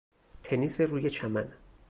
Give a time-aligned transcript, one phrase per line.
[0.43, 1.51] تنیس روی چمن